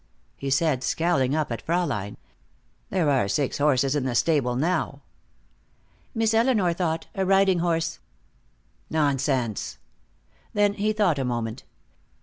[0.35, 2.17] he said, scowling up at Fraulein.
[2.89, 5.01] "There are six horses in the stable now."
[6.15, 7.99] "Miss Elinor thought a riding horse"
[8.99, 9.77] "Nonsense!"
[10.53, 11.65] Then he thought a moment.